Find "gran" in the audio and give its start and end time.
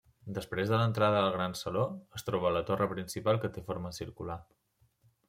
1.35-1.53